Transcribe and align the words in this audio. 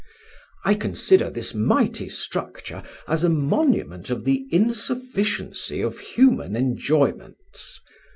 "I 0.65 0.73
consider 0.73 1.29
this 1.29 1.53
mighty 1.53 2.09
structure 2.09 2.81
as 3.07 3.23
a 3.23 3.29
monument 3.29 4.09
of 4.09 4.23
the 4.25 4.47
insufficiency 4.49 5.79
of 5.81 5.99
human 5.99 6.55
enjoyments. 6.55 7.79